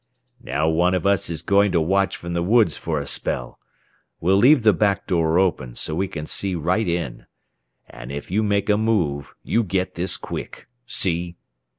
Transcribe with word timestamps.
"Now 0.41 0.67
one 0.67 0.95
of 0.95 1.05
us 1.05 1.29
is 1.29 1.43
going 1.43 1.71
to 1.73 1.79
watch 1.79 2.17
from 2.17 2.33
the 2.33 2.41
woods 2.41 2.75
for 2.75 2.99
a 2.99 3.05
spell 3.05 3.59
we'll 4.19 4.35
leave 4.35 4.63
the 4.63 4.73
back 4.73 5.05
door 5.05 5.37
open, 5.37 5.75
so 5.75 5.93
we 5.93 6.07
can 6.07 6.25
see 6.25 6.55
right 6.55 6.87
in 6.87 7.27
and 7.87 8.11
if 8.11 8.31
you 8.31 8.41
make 8.41 8.67
a 8.67 8.77
move, 8.77 9.35
you 9.43 9.63
get 9.63 9.93
this 9.93 10.17
quick! 10.17 10.67
See?" 10.87 11.35